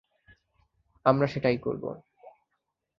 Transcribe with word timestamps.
আমরা 1.05 1.27
সেটাই 1.27 1.57
করব। 1.57 1.83